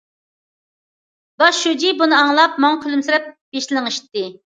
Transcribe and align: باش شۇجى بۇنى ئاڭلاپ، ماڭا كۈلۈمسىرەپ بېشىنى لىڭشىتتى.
باش 1.45 1.61
شۇجى 1.67 1.93
بۇنى 2.01 2.19
ئاڭلاپ، 2.23 2.59
ماڭا 2.67 2.83
كۈلۈمسىرەپ 2.89 3.33
بېشىنى 3.37 3.81
لىڭشىتتى. 3.89 4.31